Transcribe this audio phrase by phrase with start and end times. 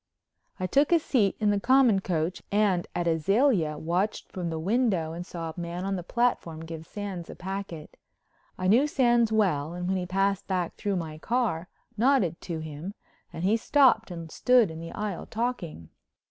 [0.59, 5.13] I took a seat in the common coach and at Azalea watched from the window
[5.13, 7.97] and saw a man on the platform give Sands a packet.
[8.57, 12.95] I knew Sands well and when he passed back through my car nodded to him
[13.31, 15.89] and he stopped and stood in the aisle talking.